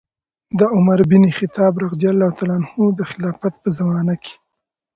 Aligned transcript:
د 0.59 0.61
عمر 0.75 0.99
بن 1.11 1.21
الخطاب 1.29 1.73
رضي 1.85 2.07
الله 2.13 2.29
عنه 2.55 2.71
د 2.99 2.99
خلافت 3.11 3.53
په 3.61 3.69
زمانه 3.77 4.15
کې 4.23 4.33